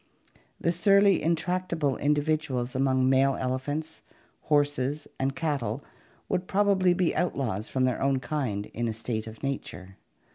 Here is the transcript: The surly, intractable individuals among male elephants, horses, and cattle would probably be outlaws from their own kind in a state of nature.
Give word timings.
The 0.59 0.71
surly, 0.71 1.21
intractable 1.21 1.95
individuals 1.97 2.73
among 2.73 3.07
male 3.07 3.35
elephants, 3.35 4.01
horses, 4.39 5.07
and 5.19 5.35
cattle 5.35 5.83
would 6.27 6.47
probably 6.47 6.95
be 6.95 7.15
outlaws 7.15 7.69
from 7.69 7.83
their 7.83 8.01
own 8.01 8.19
kind 8.19 8.65
in 8.73 8.87
a 8.87 8.95
state 8.95 9.27
of 9.27 9.43
nature. 9.43 9.97